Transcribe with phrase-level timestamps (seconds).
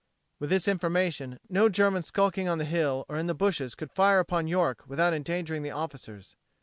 [0.39, 4.17] With this formation no German skulking on the hill or in the bushes could fire
[4.17, 6.35] upon York without endangering the officers.